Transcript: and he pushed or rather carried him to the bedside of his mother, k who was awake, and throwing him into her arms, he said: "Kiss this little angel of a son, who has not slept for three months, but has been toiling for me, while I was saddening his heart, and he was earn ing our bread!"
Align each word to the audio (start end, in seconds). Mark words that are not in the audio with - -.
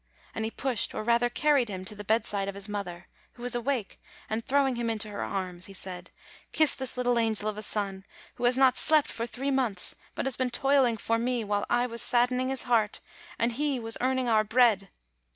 and 0.33 0.43
he 0.45 0.49
pushed 0.49 0.95
or 0.95 1.03
rather 1.03 1.29
carried 1.29 1.69
him 1.69 1.85
to 1.85 1.93
the 1.93 2.03
bedside 2.03 2.47
of 2.47 2.55
his 2.55 2.67
mother, 2.67 3.05
k 3.11 3.15
who 3.33 3.43
was 3.43 3.53
awake, 3.53 4.01
and 4.31 4.43
throwing 4.43 4.75
him 4.75 4.89
into 4.89 5.09
her 5.11 5.21
arms, 5.21 5.67
he 5.67 5.73
said: 5.73 6.09
"Kiss 6.51 6.73
this 6.73 6.97
little 6.97 7.19
angel 7.19 7.47
of 7.47 7.55
a 7.55 7.61
son, 7.61 8.03
who 8.33 8.45
has 8.45 8.57
not 8.57 8.77
slept 8.77 9.11
for 9.11 9.27
three 9.27 9.51
months, 9.51 9.93
but 10.15 10.25
has 10.25 10.37
been 10.37 10.49
toiling 10.49 10.97
for 10.97 11.19
me, 11.19 11.43
while 11.43 11.67
I 11.69 11.85
was 11.85 12.01
saddening 12.01 12.49
his 12.49 12.63
heart, 12.63 12.99
and 13.37 13.51
he 13.51 13.79
was 13.79 13.95
earn 14.01 14.17
ing 14.17 14.27
our 14.27 14.43
bread!" 14.43 14.89